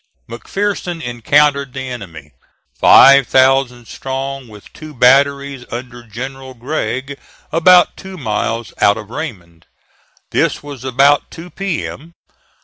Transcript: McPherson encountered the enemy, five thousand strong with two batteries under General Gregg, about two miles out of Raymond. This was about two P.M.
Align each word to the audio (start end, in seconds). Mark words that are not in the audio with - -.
McPherson 0.27 0.99
encountered 0.99 1.73
the 1.73 1.87
enemy, 1.87 2.31
five 2.73 3.27
thousand 3.27 3.85
strong 3.87 4.47
with 4.47 4.73
two 4.73 4.95
batteries 4.95 5.63
under 5.69 6.01
General 6.01 6.55
Gregg, 6.55 7.19
about 7.51 7.95
two 7.95 8.17
miles 8.17 8.73
out 8.81 8.97
of 8.97 9.11
Raymond. 9.11 9.67
This 10.31 10.63
was 10.63 10.83
about 10.83 11.29
two 11.29 11.51
P.M. 11.51 12.15